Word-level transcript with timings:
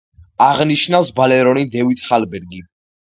აღნიშნავს 0.45 1.11
ბალერონი 1.19 1.67
დევიდ 1.77 2.03
ჰალბერგი. 2.07 2.65